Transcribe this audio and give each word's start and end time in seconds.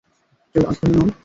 কেউ 0.55 0.63
আগ্রহী 0.63 0.93
নন? 0.93 1.09